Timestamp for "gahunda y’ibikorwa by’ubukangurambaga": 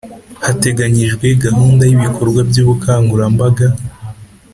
1.45-3.67